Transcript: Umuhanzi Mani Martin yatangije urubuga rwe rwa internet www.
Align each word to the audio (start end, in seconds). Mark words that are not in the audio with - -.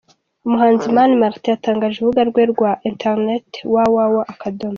Umuhanzi 0.45 0.85
Mani 0.95 1.13
Martin 1.21 1.51
yatangije 1.53 1.95
urubuga 1.99 2.21
rwe 2.29 2.43
rwa 2.51 2.71
internet 2.89 3.49
www. 3.73 4.15